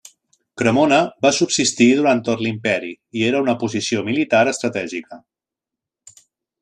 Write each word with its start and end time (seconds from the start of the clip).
Cremona 0.59 0.97
va 1.25 1.31
subsistir 1.39 1.87
durant 1.99 2.23
tot 2.29 2.41
l'imperi, 2.45 2.91
i 3.21 3.27
era 3.29 3.43
una 3.47 3.55
posició 3.65 4.05
militar 4.09 4.41
estratègica. 4.55 5.21